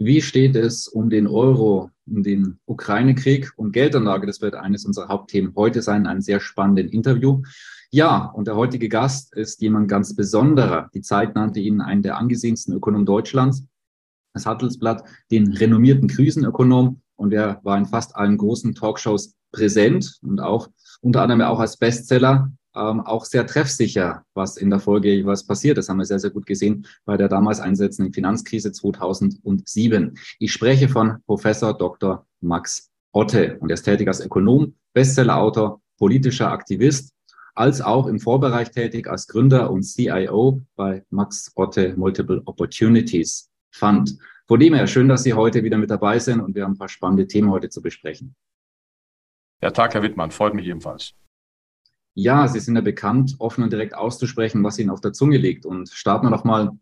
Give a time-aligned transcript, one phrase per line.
[0.00, 4.28] Wie steht es um den Euro, um den Ukraine-Krieg und Geldanlage?
[4.28, 7.42] Das wird eines unserer Hauptthemen heute sein, ein sehr spannendes Interview.
[7.90, 10.88] Ja, und der heutige Gast ist jemand ganz Besonderer.
[10.94, 13.64] Die Zeit nannte ihn einen der angesehensten Ökonomen Deutschlands.
[14.34, 15.02] Das Handelsblatt
[15.32, 20.68] den renommierten Krisenökonom und er war in fast allen großen Talkshows präsent und auch
[21.00, 25.78] unter anderem auch als Bestseller ähm, auch sehr treffsicher, was in der Folge jeweils passiert.
[25.78, 30.18] Das haben wir sehr, sehr gut gesehen bei der damals einsetzenden Finanzkrise 2007.
[30.38, 32.26] Ich spreche von Professor Dr.
[32.40, 37.12] Max Otte und er ist tätig als Ökonom, Bestsellerautor, politischer Aktivist,
[37.54, 44.18] als auch im Vorbereich tätig als Gründer und CIO bei Max Otte Multiple Opportunities Fund.
[44.46, 46.78] Von dem her schön, dass Sie heute wieder mit dabei sind und wir haben ein
[46.78, 48.34] paar spannende Themen heute zu besprechen.
[49.60, 51.14] Ja, Tag, Herr Wittmann, freut mich ebenfalls.
[52.20, 55.64] Ja, Sie sind ja bekannt, offen und direkt auszusprechen, was Ihnen auf der Zunge liegt.
[55.64, 56.72] Und starten wir doch mal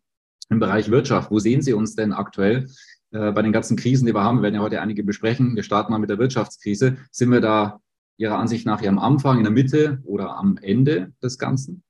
[0.48, 1.31] im Bereich Wirtschaft.
[1.31, 2.70] Wo sehen Sie uns denn aktuell
[3.11, 4.39] äh, bei den ganzen Krisen, die wir haben?
[4.39, 5.55] Wir werden ja heute einige besprechen.
[5.55, 6.97] Wir starten mal mit der Wirtschaftskrise.
[7.11, 7.81] Sind wir da
[8.17, 11.83] Ihrer Ansicht nach am Anfang, in der Mitte oder am Ende des Ganzen?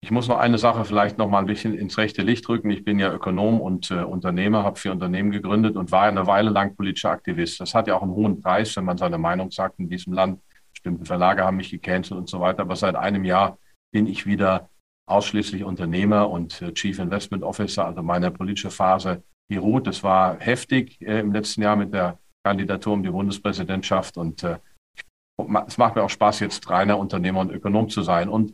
[0.00, 2.68] Ich muss noch eine Sache vielleicht noch mal ein bisschen ins rechte Licht rücken.
[2.70, 6.50] Ich bin ja Ökonom und äh, Unternehmer, habe vier Unternehmen gegründet und war eine Weile
[6.50, 7.60] lang politischer Aktivist.
[7.60, 10.40] Das hat ja auch einen hohen Preis, wenn man seine Meinung sagt in diesem Land
[10.84, 12.62] bestimmte Verlage haben mich gecancelt und so weiter.
[12.62, 13.58] Aber seit einem Jahr
[13.90, 14.68] bin ich wieder
[15.06, 19.86] ausschließlich Unternehmer und äh, Chief Investment Officer, also meine politische Phase, die ruht.
[19.86, 24.58] Das war heftig äh, im letzten Jahr mit der Kandidatur um die Bundespräsidentschaft und äh,
[25.66, 28.28] es macht mir auch Spaß, jetzt reiner Unternehmer und Ökonom zu sein.
[28.28, 28.52] Und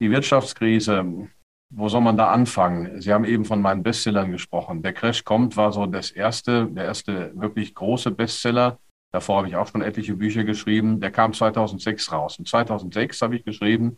[0.00, 1.28] die Wirtschaftskrise,
[1.70, 3.00] wo soll man da anfangen?
[3.00, 4.82] Sie haben eben von meinen Bestsellern gesprochen.
[4.82, 8.78] Der Crash kommt war so das erste, der erste wirklich große Bestseller.
[9.14, 10.98] Davor habe ich auch schon etliche Bücher geschrieben.
[10.98, 12.36] Der kam 2006 raus.
[12.40, 13.96] Und 2006 habe ich geschrieben,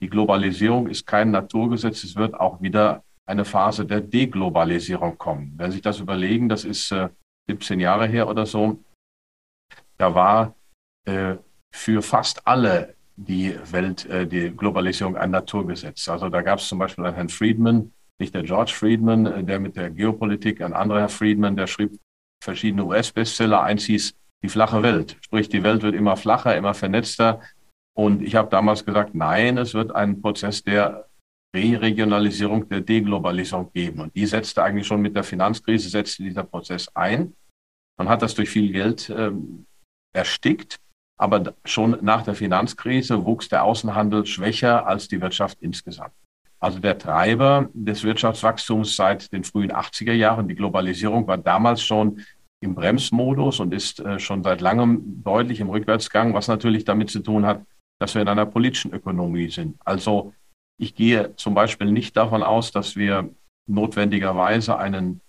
[0.00, 2.02] die Globalisierung ist kein Naturgesetz.
[2.02, 5.52] Es wird auch wieder eine Phase der Deglobalisierung kommen.
[5.56, 7.08] Wenn Sie sich das überlegen, das ist äh,
[7.46, 8.82] 17 Jahre her oder so,
[9.96, 10.56] da war
[11.04, 11.36] äh,
[11.72, 16.08] für fast alle die Welt, äh, die Globalisierung ein Naturgesetz.
[16.08, 19.60] Also da gab es zum Beispiel einen Herrn Friedman, nicht der George Friedman, äh, der
[19.60, 21.96] mit der Geopolitik, ein anderer Herr Friedman, der schrieb
[22.42, 23.62] verschiedene US-Bestseller.
[23.62, 25.16] Eins hieß die flache Welt.
[25.20, 27.40] Sprich, die Welt wird immer flacher, immer vernetzter.
[27.96, 31.08] Und ich habe damals gesagt, nein, es wird einen Prozess der
[31.54, 34.00] Re-Regionalisierung, der Deglobalisierung geben.
[34.00, 37.34] Und die setzte eigentlich schon mit der Finanzkrise, setzte dieser Prozess ein.
[37.98, 39.66] Man hat das durch viel Geld ähm,
[40.14, 40.78] erstickt.
[41.20, 46.12] Aber schon nach der Finanzkrise wuchs der Außenhandel schwächer als die Wirtschaft insgesamt.
[46.60, 52.24] Also der Treiber des Wirtschaftswachstums seit den frühen 80er Jahren, die Globalisierung, war damals schon
[52.60, 57.20] im Bremsmodus und ist äh, schon seit langem deutlich im Rückwärtsgang, was natürlich damit zu
[57.20, 57.64] tun hat,
[58.00, 59.78] dass wir in einer politischen Ökonomie sind.
[59.84, 60.32] Also
[60.78, 63.30] ich gehe zum Beispiel nicht davon aus, dass wir
[63.68, 65.20] notwendigerweise einen,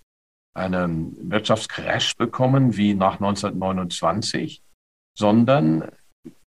[0.56, 4.62] einen Wirtschaftscrash bekommen wie nach 1929,
[5.18, 5.92] sondern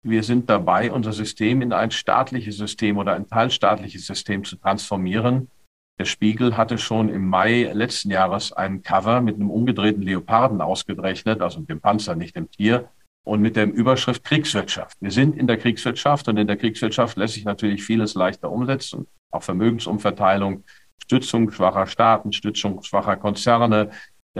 [0.02, 5.50] wir sind dabei, unser System in ein staatliches System oder ein teilstaatliches System zu transformieren,
[5.98, 11.40] der Spiegel hatte schon im Mai letzten Jahres ein Cover mit einem umgedrehten Leoparden ausgerechnet,
[11.40, 12.90] also dem Panzer, nicht dem Tier,
[13.24, 14.96] und mit der Überschrift Kriegswirtschaft.
[15.00, 19.06] Wir sind in der Kriegswirtschaft und in der Kriegswirtschaft lässt sich natürlich vieles leichter umsetzen,
[19.30, 20.64] auch Vermögensumverteilung,
[21.02, 23.90] Stützung schwacher Staaten, Stützung schwacher Konzerne,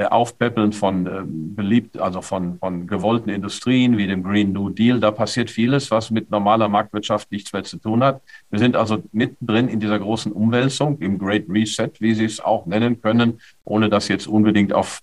[0.05, 5.01] Aufpäppeln von äh, beliebt, also von, von gewollten Industrien wie dem Green New Deal.
[5.01, 8.21] Da passiert vieles, was mit normaler Marktwirtschaft nichts mehr zu tun hat.
[8.51, 12.67] Wir sind also mittendrin in dieser großen Umwälzung, im Great Reset, wie Sie es auch
[12.67, 15.01] nennen können, ohne das jetzt unbedingt auf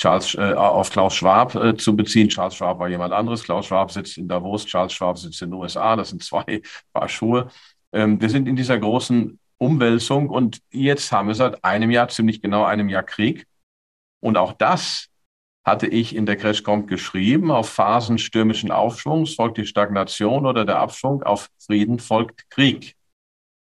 [0.00, 2.30] Charles, äh, auf Klaus Schwab äh, zu beziehen.
[2.30, 3.44] Charles Schwab war jemand anderes.
[3.44, 5.94] Klaus Schwab sitzt in Davos, Charles Schwab sitzt in den USA.
[5.96, 6.62] Das sind zwei
[6.94, 7.48] Paar Schuhe.
[7.92, 12.40] Ähm, wir sind in dieser großen Umwälzung und jetzt haben wir seit einem Jahr, ziemlich
[12.40, 13.46] genau einem Jahr Krieg.
[14.20, 15.08] Und auch das
[15.64, 17.50] hatte ich in der Crashcomp geschrieben.
[17.50, 21.22] Auf Phasen stürmischen Aufschwungs folgt die Stagnation oder der Abschwung.
[21.22, 22.96] Auf Frieden folgt Krieg.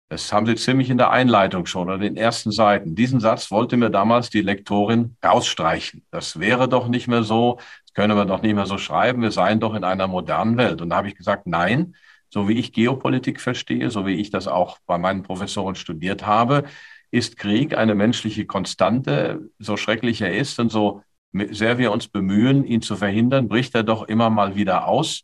[0.09, 2.95] Das haben Sie ziemlich in der Einleitung schon oder den ersten Seiten.
[2.95, 6.05] Diesen Satz wollte mir damals die Lektorin rausstreichen.
[6.11, 7.57] Das wäre doch nicht mehr so,
[7.87, 10.83] das können wir doch nicht mehr so schreiben, wir seien doch in einer modernen Welt.
[10.83, 11.97] Und da habe ich gesagt, nein,
[12.29, 16.65] so wie ich Geopolitik verstehe, so wie ich das auch bei meinen Professoren studiert habe,
[17.13, 21.03] ist Krieg eine menschliche Konstante, so schrecklich er ist und so
[21.51, 25.23] sehr wir uns bemühen, ihn zu verhindern, bricht er doch immer mal wieder aus.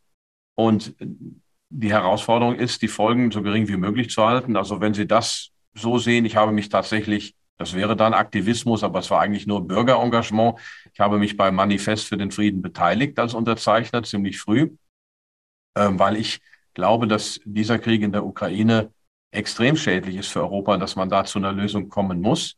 [0.54, 0.94] Und
[1.70, 4.56] die Herausforderung ist, die Folgen so gering wie möglich zu halten.
[4.56, 8.98] Also wenn Sie das so sehen, ich habe mich tatsächlich, das wäre dann Aktivismus, aber
[9.00, 10.58] es war eigentlich nur Bürgerengagement.
[10.92, 14.70] Ich habe mich beim Manifest für den Frieden beteiligt als Unterzeichner ziemlich früh,
[15.76, 16.40] ähm, weil ich
[16.74, 18.92] glaube, dass dieser Krieg in der Ukraine
[19.30, 22.56] extrem schädlich ist für Europa, dass man da zu einer Lösung kommen muss.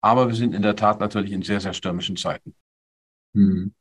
[0.00, 2.54] Aber wir sind in der Tat natürlich in sehr, sehr stürmischen Zeiten.
[3.34, 3.72] Hm.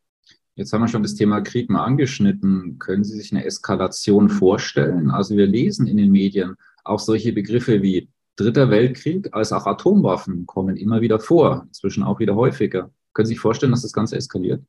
[0.55, 2.77] Jetzt haben wir schon das Thema Krieg mal angeschnitten.
[2.77, 5.09] Können Sie sich eine Eskalation vorstellen?
[5.09, 10.47] Also wir lesen in den Medien auch solche Begriffe wie Dritter Weltkrieg als auch Atomwaffen
[10.47, 12.89] kommen immer wieder vor, inzwischen auch wieder häufiger.
[13.13, 14.63] Können Sie sich vorstellen, dass das Ganze eskaliert?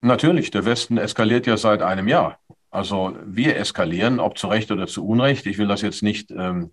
[0.00, 2.38] Natürlich, der Westen eskaliert ja seit einem Jahr.
[2.70, 5.46] Also wir eskalieren, ob zu Recht oder zu Unrecht.
[5.46, 6.70] Ich will das jetzt nicht ähm,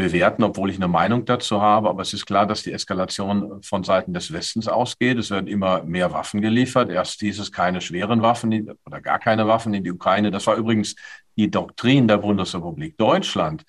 [0.00, 1.90] bewerten, obwohl ich eine Meinung dazu habe.
[1.90, 5.18] Aber es ist klar, dass die Eskalation von Seiten des Westens ausgeht.
[5.18, 6.88] Es werden immer mehr Waffen geliefert.
[6.88, 10.30] Erst hieß es keine schweren Waffen oder gar keine Waffen in die Ukraine.
[10.30, 10.96] Das war übrigens
[11.36, 13.64] die Doktrin der Bundesrepublik Deutschland.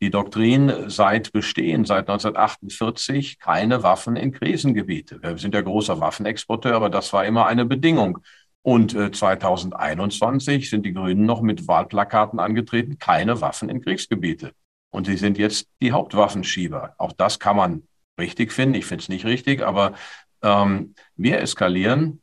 [0.00, 5.22] Die Doktrin seit Bestehen, seit 1948, keine Waffen in Krisengebiete.
[5.22, 8.18] Wir sind ja großer Waffenexporteur, aber das war immer eine Bedingung.
[8.62, 14.52] Und äh, 2021 sind die Grünen noch mit Wahlplakaten angetreten, keine Waffen in Kriegsgebiete.
[14.94, 16.94] Und sie sind jetzt die Hauptwaffenschieber.
[16.98, 17.82] Auch das kann man
[18.16, 18.76] richtig finden.
[18.76, 19.94] Ich finde es nicht richtig, aber
[20.40, 22.22] ähm, wir eskalieren.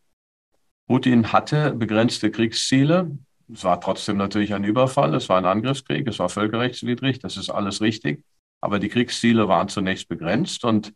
[0.88, 3.12] Putin hatte begrenzte Kriegsziele.
[3.52, 7.50] Es war trotzdem natürlich ein Überfall, es war ein Angriffskrieg, es war völkerrechtswidrig, das ist
[7.50, 8.24] alles richtig.
[8.62, 10.94] Aber die Kriegsziele waren zunächst begrenzt und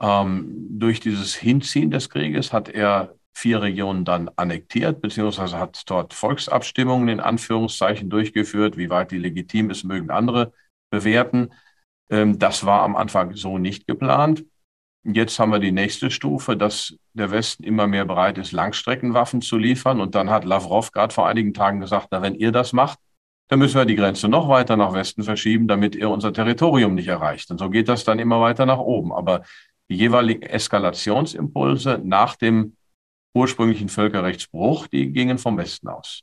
[0.00, 6.14] ähm, durch dieses Hinziehen des Krieges hat er vier Regionen dann annektiert, beziehungsweise hat dort
[6.14, 8.76] Volksabstimmungen in Anführungszeichen durchgeführt.
[8.76, 10.52] Wie weit die legitim ist, mögen andere
[10.92, 11.52] bewerten.
[12.08, 14.44] Ähm, das war am Anfang so nicht geplant.
[15.04, 19.58] Jetzt haben wir die nächste Stufe, dass der Westen immer mehr bereit ist, Langstreckenwaffen zu
[19.58, 20.00] liefern.
[20.00, 23.00] Und dann hat Lavrov gerade vor einigen Tagen gesagt, na, wenn ihr das macht,
[23.48, 27.08] dann müssen wir die Grenze noch weiter nach Westen verschieben, damit ihr unser Territorium nicht
[27.08, 27.50] erreicht.
[27.50, 29.12] Und so geht das dann immer weiter nach oben.
[29.12, 29.42] Aber
[29.90, 32.76] die jeweiligen Eskalationsimpulse nach dem
[33.34, 36.22] ursprünglichen Völkerrechtsbruch, die gingen vom Westen aus.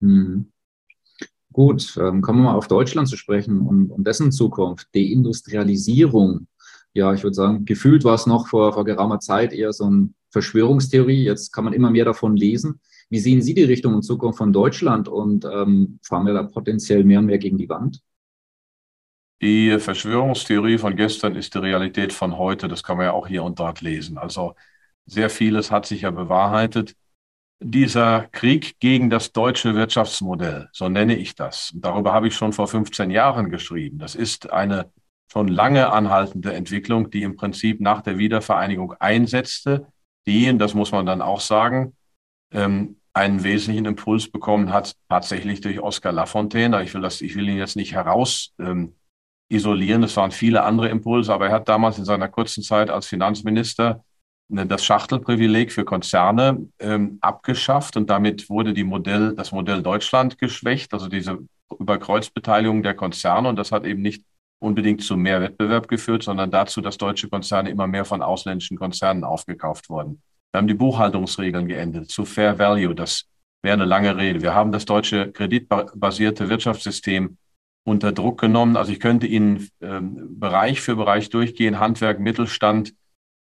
[0.00, 0.52] Mhm.
[1.54, 4.88] Gut, ähm, kommen wir mal auf Deutschland zu sprechen und, und dessen Zukunft.
[4.92, 6.48] Deindustrialisierung.
[6.94, 10.08] Ja, ich würde sagen, gefühlt war es noch vor, vor geraumer Zeit eher so eine
[10.30, 11.22] Verschwörungstheorie.
[11.22, 12.80] Jetzt kann man immer mehr davon lesen.
[13.08, 17.04] Wie sehen Sie die Richtung und Zukunft von Deutschland und ähm, fahren wir da potenziell
[17.04, 18.00] mehr und mehr gegen die Wand?
[19.40, 22.66] Die Verschwörungstheorie von gestern ist die Realität von heute.
[22.66, 24.18] Das kann man ja auch hier und dort lesen.
[24.18, 24.56] Also
[25.06, 26.96] sehr vieles hat sich ja bewahrheitet
[27.60, 31.72] dieser Krieg gegen das deutsche Wirtschaftsmodell, so nenne ich das.
[31.74, 33.98] Darüber habe ich schon vor 15 Jahren geschrieben.
[33.98, 34.90] Das ist eine
[35.30, 39.86] schon lange anhaltende Entwicklung, die im Prinzip nach der Wiedervereinigung einsetzte,
[40.26, 41.94] die, das muss man dann auch sagen,
[42.52, 46.82] ähm, einen wesentlichen Impuls bekommen hat, tatsächlich durch Oskar Lafontaine.
[46.82, 48.94] Ich will, das, ich will ihn jetzt nicht heraus ähm,
[49.48, 53.06] isolieren, es waren viele andere Impulse, aber er hat damals in seiner kurzen Zeit als
[53.06, 54.04] Finanzminister
[54.48, 60.92] das Schachtelprivileg für Konzerne ähm, abgeschafft und damit wurde die Modell, das Modell Deutschland geschwächt,
[60.92, 61.38] also diese
[61.78, 64.24] Überkreuzbeteiligung der Konzerne und das hat eben nicht
[64.58, 69.24] unbedingt zu mehr Wettbewerb geführt, sondern dazu, dass deutsche Konzerne immer mehr von ausländischen Konzernen
[69.24, 70.22] aufgekauft wurden.
[70.52, 73.24] Wir haben die Buchhaltungsregeln geändert zu Fair Value, das
[73.62, 74.42] wäre eine lange Rede.
[74.42, 77.38] Wir haben das deutsche kreditbasierte Wirtschaftssystem
[77.84, 78.76] unter Druck genommen.
[78.76, 82.94] Also ich könnte Ihnen ähm, Bereich für Bereich durchgehen, Handwerk, Mittelstand,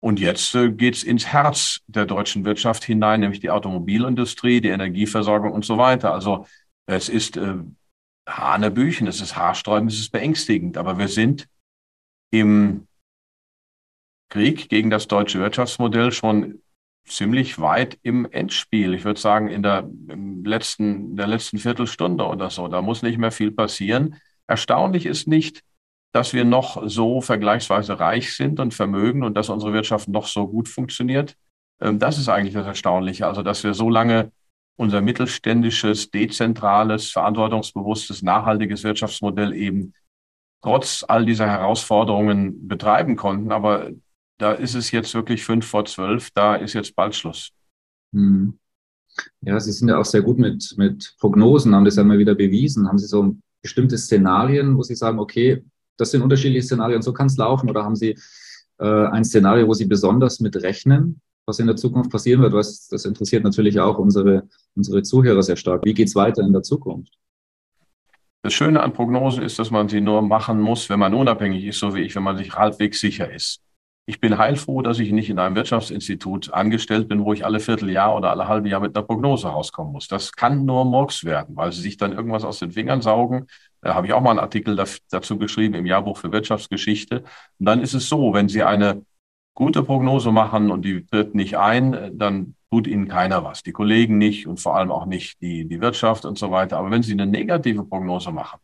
[0.00, 4.68] und jetzt äh, geht es ins Herz der deutschen Wirtschaft hinein, nämlich die Automobilindustrie, die
[4.68, 6.12] Energieversorgung und so weiter.
[6.12, 6.46] Also
[6.86, 7.56] es ist äh,
[8.28, 10.76] Hanebüchen, es ist haarsträubend, es ist beängstigend.
[10.76, 11.48] Aber wir sind
[12.30, 12.86] im
[14.28, 16.62] Krieg gegen das deutsche Wirtschaftsmodell schon
[17.06, 18.92] ziemlich weit im Endspiel.
[18.94, 19.88] Ich würde sagen, in der,
[20.44, 22.66] letzten, in der letzten Viertelstunde oder so.
[22.68, 24.16] Da muss nicht mehr viel passieren.
[24.48, 25.62] Erstaunlich ist nicht,
[26.16, 30.48] dass wir noch so vergleichsweise reich sind und vermögen und dass unsere Wirtschaft noch so
[30.48, 31.36] gut funktioniert.
[31.78, 33.26] Ähm, das ist eigentlich das Erstaunliche.
[33.26, 34.32] Also, dass wir so lange
[34.76, 39.92] unser mittelständisches, dezentrales, verantwortungsbewusstes, nachhaltiges Wirtschaftsmodell eben
[40.62, 43.52] trotz all dieser Herausforderungen betreiben konnten.
[43.52, 43.90] Aber
[44.38, 47.50] da ist es jetzt wirklich fünf vor zwölf, da ist jetzt bald Schluss.
[48.14, 48.58] Hm.
[49.42, 52.34] Ja, Sie sind ja auch sehr gut mit, mit Prognosen, haben das ja mal wieder
[52.34, 52.88] bewiesen.
[52.88, 55.62] Haben Sie so bestimmte Szenarien, wo Sie sagen, okay,
[55.96, 57.70] das sind unterschiedliche Szenarien, so kann es laufen?
[57.70, 58.16] Oder haben Sie
[58.78, 62.52] äh, ein Szenario, wo Sie besonders mit rechnen, was in der Zukunft passieren wird?
[62.52, 65.84] Was, das interessiert natürlich auch unsere, unsere Zuhörer sehr stark.
[65.84, 67.12] Wie geht es weiter in der Zukunft?
[68.42, 71.80] Das Schöne an Prognosen ist, dass man sie nur machen muss, wenn man unabhängig ist,
[71.80, 73.60] so wie ich, wenn man sich halbwegs sicher ist.
[74.08, 78.16] Ich bin heilfroh, dass ich nicht in einem Wirtschaftsinstitut angestellt bin, wo ich alle Vierteljahr
[78.16, 80.06] oder alle halbe Jahr mit einer Prognose rauskommen muss.
[80.06, 83.48] Das kann nur Murks werden, weil sie sich dann irgendwas aus den Fingern saugen.
[83.80, 87.24] Da habe ich auch mal einen Artikel dazu geschrieben im Jahrbuch für Wirtschaftsgeschichte.
[87.58, 89.04] Und dann ist es so, wenn Sie eine
[89.54, 93.62] gute Prognose machen und die tritt nicht ein, dann tut Ihnen keiner was.
[93.62, 96.78] Die Kollegen nicht und vor allem auch nicht die, die Wirtschaft und so weiter.
[96.78, 98.58] Aber wenn Sie eine negative Prognose machen,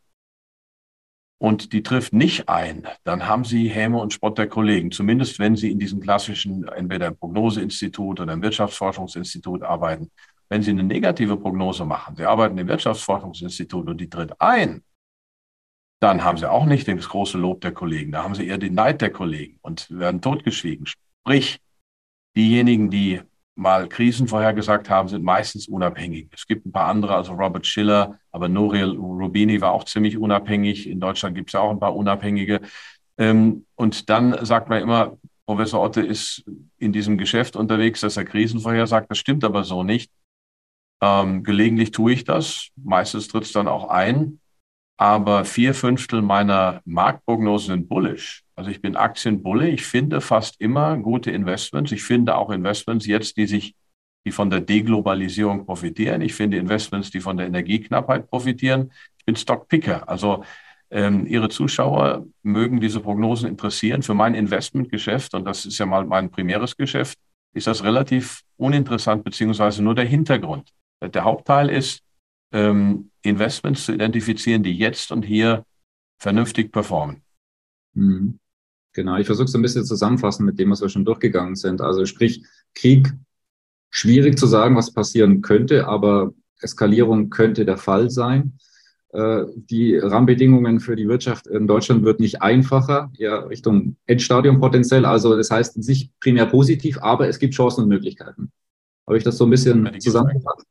[1.43, 4.91] und die trifft nicht ein, dann haben Sie Häme und Spott der Kollegen.
[4.91, 10.09] Zumindest wenn Sie in diesem klassischen, entweder im Prognoseinstitut oder im Wirtschaftsforschungsinstitut arbeiten.
[10.47, 14.83] Wenn Sie eine negative Prognose machen, Sie arbeiten im Wirtschaftsforschungsinstitut und die tritt ein,
[16.03, 18.11] dann haben Sie auch nicht das große Lob der Kollegen.
[18.11, 20.85] Da haben Sie eher den Neid der Kollegen und werden totgeschwiegen.
[20.85, 21.59] Sprich,
[22.35, 23.21] diejenigen, die
[23.55, 26.27] mal Krisen vorhergesagt haben, sind meistens unabhängig.
[26.33, 30.89] Es gibt ein paar andere, also Robert Schiller, aber Nouriel Rubini war auch ziemlich unabhängig.
[30.89, 32.59] In Deutschland gibt es ja auch ein paar Unabhängige.
[33.17, 36.43] Ähm, und dann sagt man immer, Professor Otte ist
[36.79, 39.09] in diesem Geschäft unterwegs, dass er Krisen vorhersagt.
[39.09, 40.11] Das stimmt aber so nicht.
[41.01, 42.69] Ähm, gelegentlich tue ich das.
[42.75, 44.39] Meistens tritt es dann auch ein.
[44.97, 48.43] Aber vier Fünftel meiner Marktprognosen sind bullish.
[48.55, 49.69] Also ich bin Aktienbulle.
[49.69, 51.91] Ich finde fast immer gute Investments.
[51.91, 53.75] Ich finde auch Investments jetzt, die sich,
[54.25, 56.21] die von der Deglobalisierung profitieren.
[56.21, 58.91] Ich finde Investments, die von der Energieknappheit profitieren.
[59.17, 60.07] Ich bin Stockpicker.
[60.07, 60.43] Also
[60.91, 64.03] ähm, Ihre Zuschauer mögen diese Prognosen interessieren.
[64.03, 67.17] Für mein Investmentgeschäft, und das ist ja mal mein primäres Geschäft,
[67.53, 70.69] ist das relativ uninteressant, beziehungsweise nur der Hintergrund.
[71.01, 72.01] Der Hauptteil ist,
[72.53, 75.65] ähm, Investments zu identifizieren, die jetzt und hier
[76.19, 77.21] vernünftig performen.
[77.93, 78.39] Mhm.
[78.93, 81.81] Genau, ich versuche es ein bisschen zusammenfassen mit dem, was wir schon durchgegangen sind.
[81.81, 82.45] Also sprich,
[82.75, 83.11] Krieg,
[83.89, 88.57] schwierig zu sagen, was passieren könnte, aber Eskalierung könnte der Fall sein.
[89.09, 95.05] Äh, die Rahmenbedingungen für die Wirtschaft in Deutschland wird nicht einfacher, eher Richtung Endstadium potenziell.
[95.05, 98.51] Also das heißt nicht primär positiv, aber es gibt Chancen und Möglichkeiten.
[99.07, 100.65] Habe ich das so ein bisschen ja, zusammengefasst?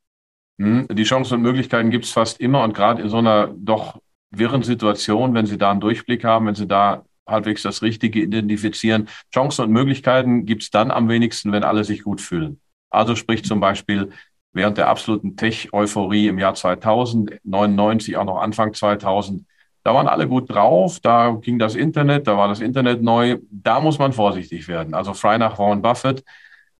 [0.59, 3.99] Hm, die Chancen und Möglichkeiten gibt es fast immer und gerade in so einer doch
[4.31, 9.07] wirren Situation, wenn Sie da einen Durchblick haben, wenn Sie da halbwegs das Richtige identifizieren.
[9.33, 12.59] Chancen und Möglichkeiten gibt es dann am wenigsten, wenn alle sich gut fühlen.
[12.89, 14.11] Also sprich zum Beispiel
[14.51, 19.45] während der absoluten Tech-Euphorie im Jahr 2000, 99, auch noch Anfang 2000,
[19.83, 23.81] da waren alle gut drauf, da ging das Internet, da war das Internet neu, da
[23.81, 24.93] muss man vorsichtig werden.
[24.93, 26.23] Also frei nach Warren Buffett,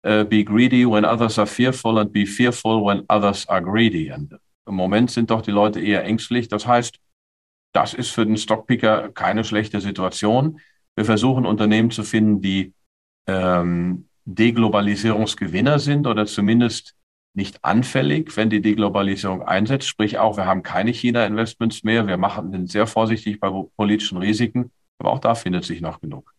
[0.05, 4.11] uh, be greedy when others are fearful and be fearful when others are greedy.
[4.11, 6.47] Und im Moment sind doch die Leute eher ängstlich.
[6.47, 6.99] Das heißt,
[7.73, 10.59] das ist für den Stockpicker keine schlechte Situation.
[10.95, 12.73] Wir versuchen Unternehmen zu finden, die
[13.27, 16.95] ähm, Deglobalisierungsgewinner sind oder zumindest
[17.35, 19.87] nicht anfällig, wenn die Deglobalisierung einsetzt.
[19.87, 22.05] Sprich auch, wir haben keine China-Investments mehr.
[22.05, 24.71] Wir machen, sind sehr vorsichtig bei politischen Risiken.
[24.99, 26.31] Aber auch da findet sich noch genug.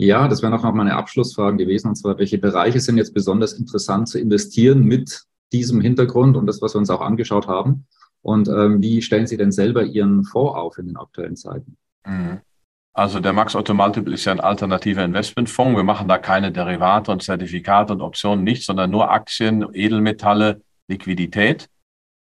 [0.00, 1.88] Ja, das wäre noch meine Abschlussfragen gewesen.
[1.88, 6.62] Und zwar, welche Bereiche sind jetzt besonders interessant zu investieren mit diesem Hintergrund und das,
[6.62, 7.86] was wir uns auch angeschaut haben?
[8.22, 11.76] Und ähm, wie stellen Sie denn selber Ihren Fonds auf in den aktuellen Zeiten?
[12.06, 12.40] Mhm.
[12.94, 15.76] Also der Max Otto Multiple ist ja ein alternativer Investmentfonds.
[15.76, 21.68] Wir machen da keine Derivate und Zertifikate und Optionen nicht, sondern nur Aktien, Edelmetalle, Liquidität.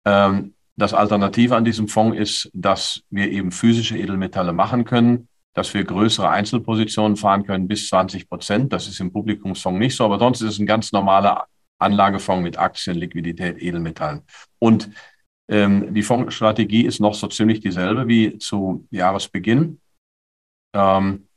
[0.05, 5.75] Ähm, das Alternative an diesem Fonds ist, dass wir eben physische Edelmetalle machen können, dass
[5.75, 8.73] wir größere Einzelpositionen fahren können bis 20 Prozent.
[8.73, 11.47] Das ist im Publikumsfonds nicht so, aber sonst ist es ein ganz normaler
[11.79, 14.23] Anlagefonds mit Aktien, Liquidität, Edelmetallen.
[14.59, 14.91] Und
[15.49, 19.81] ähm, die Fondsstrategie ist noch so ziemlich dieselbe wie zu Jahresbeginn
[20.75, 21.29] ähm,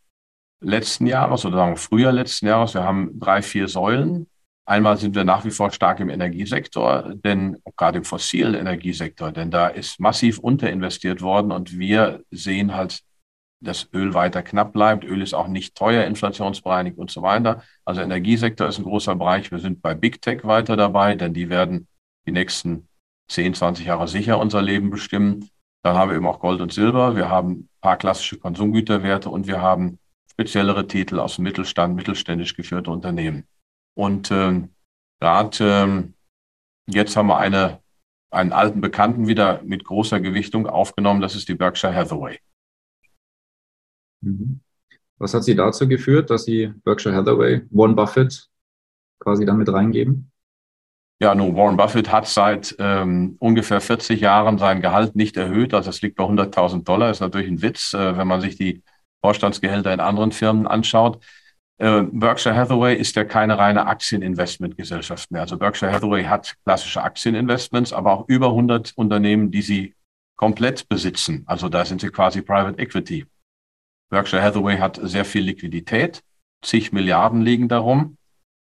[0.61, 2.73] letzten Jahres oder sagen wir Frühjahr letzten Jahres.
[2.73, 4.27] Wir haben drei, vier Säulen.
[4.67, 9.51] Einmal sind wir nach wie vor stark im Energiesektor, denn gerade im fossilen Energiesektor, denn
[9.51, 13.01] da ist massiv unterinvestiert worden und wir sehen halt,
[13.65, 15.03] dass Öl weiter knapp bleibt.
[15.03, 17.63] Öl ist auch nicht teuer, inflationsbereinigt und so weiter.
[17.83, 19.51] Also Energiesektor ist ein großer Bereich.
[19.51, 21.87] Wir sind bei Big Tech weiter dabei, denn die werden
[22.25, 22.87] die nächsten
[23.27, 25.49] 10, 20 Jahre sicher unser Leben bestimmen.
[25.83, 27.15] Dann haben wir eben auch Gold und Silber.
[27.15, 29.99] Wir haben ein paar klassische Konsumgüterwerte und wir haben
[30.31, 33.47] speziellere Titel aus dem Mittelstand, mittelständisch geführte Unternehmen.
[33.93, 34.73] Und ähm,
[35.19, 36.13] gerade ähm,
[36.87, 37.79] jetzt haben wir eine,
[38.31, 41.21] einen alten Bekannten wieder mit großer Gewichtung aufgenommen.
[41.21, 42.39] Das ist die Berkshire Hathaway.
[44.25, 44.59] Mhm.
[45.17, 48.49] Was hat Sie dazu geführt, dass Sie Berkshire Hathaway, Warren Buffett
[49.19, 50.31] quasi damit reingeben?
[51.21, 55.73] Ja, nun, Warren Buffett hat seit ähm, ungefähr 40 Jahren sein Gehalt nicht erhöht.
[55.73, 57.09] Also es liegt bei 100.000 Dollar.
[57.09, 58.83] Ist natürlich ein Witz, äh, wenn man sich die
[59.21, 61.23] Vorstandsgehälter in anderen Firmen anschaut.
[61.77, 65.41] Äh, Berkshire Hathaway ist ja keine reine Aktieninvestmentgesellschaft mehr.
[65.41, 69.95] Also Berkshire Hathaway hat klassische Aktieninvestments, aber auch über 100 Unternehmen, die sie
[70.35, 71.43] komplett besitzen.
[71.45, 73.25] Also da sind sie quasi Private Equity.
[74.09, 76.23] Berkshire Hathaway hat sehr viel Liquidität,
[76.63, 78.17] zig Milliarden liegen darum.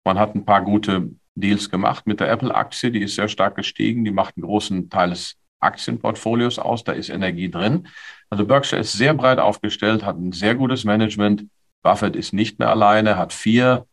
[0.05, 4.03] Man hat ein paar gute Deals gemacht mit der Apple-Aktie, die ist sehr stark gestiegen,
[4.03, 7.87] die macht einen großen Teil des Aktienportfolios aus, da ist Energie drin.
[8.29, 11.45] Also Berkshire ist sehr breit aufgestellt, hat ein sehr gutes Management.
[11.81, 13.85] Buffett ist nicht mehr alleine, hat vier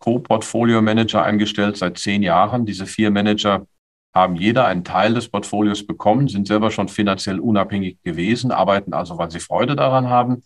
[0.00, 2.66] Co-Portfolio-Manager eingestellt seit zehn Jahren.
[2.66, 3.66] Diese vier Manager
[4.14, 9.18] haben jeder einen Teil des Portfolios bekommen, sind selber schon finanziell unabhängig gewesen, arbeiten also,
[9.18, 10.42] weil sie Freude daran haben,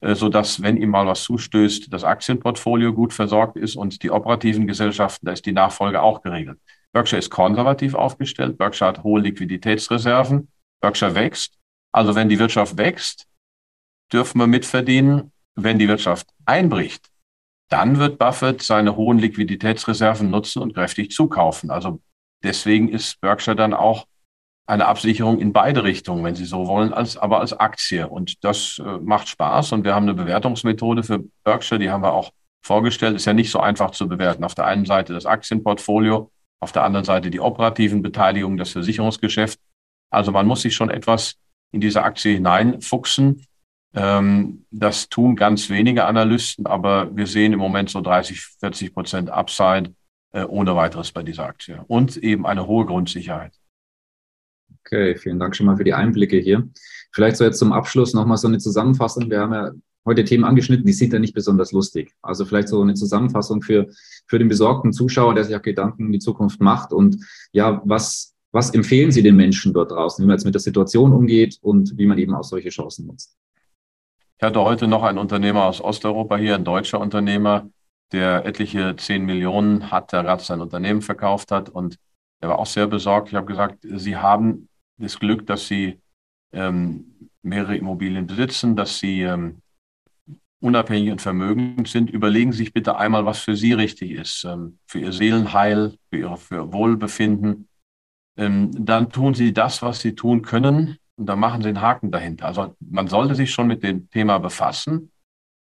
[0.00, 4.66] so dass, wenn ihm mal was zustößt, das Aktienportfolio gut versorgt ist und die operativen
[4.66, 6.58] Gesellschaften, da ist die Nachfolge auch geregelt.
[6.92, 10.48] Berkshire ist konservativ aufgestellt, Berkshire hat hohe Liquiditätsreserven,
[10.80, 11.58] Berkshire wächst.
[11.92, 13.26] Also wenn die Wirtschaft wächst,
[14.12, 15.32] dürfen wir mitverdienen.
[15.58, 17.08] Wenn die Wirtschaft einbricht,
[17.70, 21.70] dann wird Buffett seine hohen Liquiditätsreserven nutzen und kräftig zukaufen.
[21.70, 22.02] Also
[22.44, 24.06] deswegen ist Berkshire dann auch
[24.66, 28.08] eine Absicherung in beide Richtungen, wenn Sie so wollen, als, aber als Aktie.
[28.08, 29.72] Und das äh, macht Spaß.
[29.72, 32.32] Und wir haben eine Bewertungsmethode für Berkshire, die haben wir auch
[32.64, 33.14] vorgestellt.
[33.14, 34.42] Ist ja nicht so einfach zu bewerten.
[34.42, 36.30] Auf der einen Seite das Aktienportfolio,
[36.60, 39.60] auf der anderen Seite die operativen Beteiligungen, das Versicherungsgeschäft.
[40.10, 41.36] Also man muss sich schon etwas
[41.70, 43.46] in diese Aktie hineinfuchsen.
[43.94, 49.30] Ähm, das tun ganz wenige Analysten, aber wir sehen im Moment so 30, 40 Prozent
[49.30, 49.94] Upside
[50.32, 53.52] äh, ohne weiteres bei dieser Aktie und eben eine hohe Grundsicherheit.
[54.80, 56.68] Okay, vielen Dank schon mal für die Einblicke hier.
[57.12, 59.28] Vielleicht so jetzt zum Abschluss nochmal so eine Zusammenfassung.
[59.30, 59.72] Wir haben ja
[60.06, 62.14] heute Themen angeschnitten, die sind ja nicht besonders lustig.
[62.22, 63.88] Also vielleicht so eine Zusammenfassung für,
[64.26, 66.92] für den besorgten Zuschauer, der sich auch Gedanken in die Zukunft macht.
[66.92, 67.18] Und
[67.52, 71.12] ja, was, was empfehlen Sie den Menschen dort draußen, wie man jetzt mit der Situation
[71.12, 73.36] umgeht und wie man eben auch solche Chancen nutzt?
[74.38, 77.68] Ich hatte heute noch einen Unternehmer aus Osteuropa hier, ein deutscher Unternehmer,
[78.12, 81.98] der etliche zehn Millionen hat, der gerade sein Unternehmen verkauft hat und
[82.40, 83.28] er war auch sehr besorgt.
[83.28, 86.00] Ich habe gesagt, Sie haben das Glück, dass Sie
[86.52, 89.62] ähm, mehrere Immobilien besitzen, dass Sie ähm,
[90.60, 92.10] unabhängig und vermögend sind.
[92.10, 96.18] Überlegen Sie sich bitte einmal, was für Sie richtig ist, ähm, für Ihr Seelenheil, für
[96.18, 97.68] Ihr für Wohlbefinden.
[98.36, 102.10] Ähm, dann tun Sie das, was Sie tun können und dann machen Sie einen Haken
[102.10, 102.46] dahinter.
[102.46, 105.10] Also man sollte sich schon mit dem Thema befassen,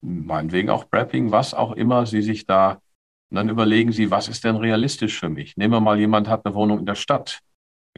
[0.01, 2.81] meinetwegen auch Prepping, was auch immer Sie sich da,
[3.29, 5.55] und dann überlegen Sie, was ist denn realistisch für mich?
[5.57, 7.39] Nehmen wir mal, jemand hat eine Wohnung in der Stadt.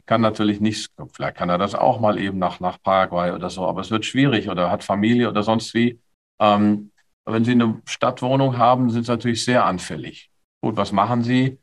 [0.06, 3.66] Kann natürlich nicht, vielleicht kann er das auch mal eben nach, nach Paraguay oder so,
[3.66, 6.00] aber es wird schwierig oder hat Familie oder sonst wie.
[6.40, 6.90] Ähm,
[7.24, 10.30] wenn Sie eine Stadtwohnung haben, sind Sie natürlich sehr anfällig.
[10.60, 11.58] Gut, was machen Sie?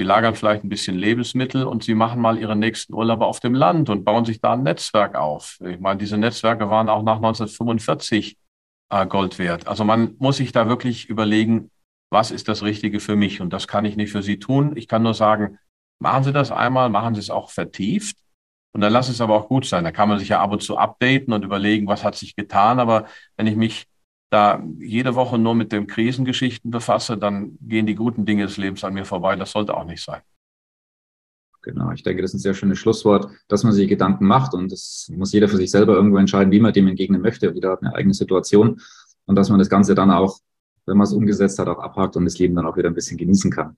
[0.00, 3.52] Sie lagern vielleicht ein bisschen Lebensmittel und sie machen mal ihre nächsten Urlaube auf dem
[3.52, 5.58] Land und bauen sich da ein Netzwerk auf.
[5.60, 8.38] Ich meine, diese Netzwerke waren auch nach 1945
[8.88, 9.68] äh, Gold wert.
[9.68, 11.70] Also man muss sich da wirklich überlegen,
[12.10, 13.40] was ist das Richtige für mich?
[13.40, 14.76] Und das kann ich nicht für Sie tun.
[14.76, 15.58] Ich kann nur sagen,
[16.00, 18.16] machen Sie das einmal, machen Sie es auch vertieft.
[18.72, 19.84] Und dann Sie es aber auch gut sein.
[19.84, 22.78] Da kann man sich ja ab und zu updaten und überlegen, was hat sich getan.
[22.78, 23.86] Aber wenn ich mich
[24.30, 28.84] da jede Woche nur mit den Krisengeschichten befasse, dann gehen die guten Dinge des Lebens
[28.84, 29.34] an mir vorbei.
[29.36, 30.20] Das sollte auch nicht sein.
[31.62, 34.72] Genau, ich denke, das ist ein sehr schönes Schlusswort, dass man sich Gedanken macht und
[34.72, 37.52] das muss jeder für sich selber irgendwo entscheiden, wie man dem entgegnen möchte.
[37.52, 38.80] Jeder hat eine eigene Situation
[39.26, 40.38] und dass man das Ganze dann auch,
[40.90, 43.16] wenn man es umgesetzt hat, auch abhakt und das Leben dann auch wieder ein bisschen
[43.16, 43.76] genießen kann.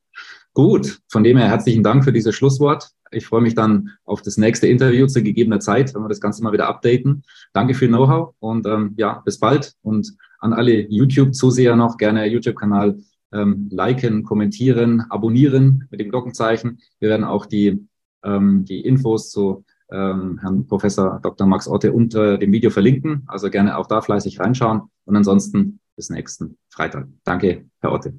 [0.54, 2.90] Gut, von dem her herzlichen Dank für dieses Schlusswort.
[3.10, 6.42] Ich freue mich dann auf das nächste Interview zu gegebener Zeit, wenn wir das Ganze
[6.42, 7.22] mal wieder updaten.
[7.52, 12.98] Danke für Know-how und ähm, ja, bis bald und an alle YouTube-Zuseher noch gerne YouTube-Kanal
[13.32, 16.78] ähm, liken, kommentieren, abonnieren mit dem Glockenzeichen.
[16.98, 17.86] Wir werden auch die,
[18.24, 21.46] ähm, die Infos zu ähm, Herrn Professor Dr.
[21.46, 23.22] Max Otte unter dem Video verlinken.
[23.26, 24.82] Also gerne auch da fleißig reinschauen.
[25.04, 27.08] Und ansonsten bis nächsten Freitag.
[27.24, 28.14] Danke, Herr Otte.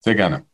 [0.00, 0.44] Sehr gerne.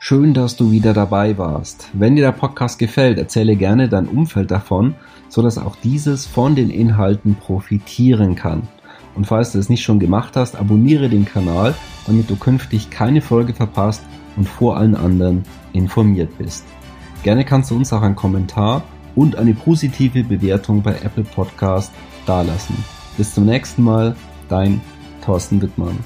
[0.00, 1.88] Schön, dass du wieder dabei warst.
[1.92, 4.94] Wenn dir der Podcast gefällt, erzähle gerne dein Umfeld davon,
[5.28, 8.68] so dass auch dieses von den Inhalten profitieren kann.
[9.16, 11.74] Und falls du es nicht schon gemacht hast, abonniere den Kanal,
[12.06, 14.04] damit du künftig keine Folge verpasst
[14.36, 16.64] und vor allen anderen informiert bist.
[17.24, 18.84] Gerne kannst du uns auch einen Kommentar
[19.16, 21.92] und eine positive Bewertung bei Apple Podcast
[22.24, 22.76] dalassen.
[23.16, 24.14] Bis zum nächsten Mal,
[24.48, 24.80] dein
[25.24, 25.98] Thorsten Wittmann.